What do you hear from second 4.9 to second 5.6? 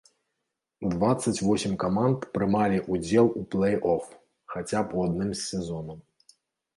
у адным з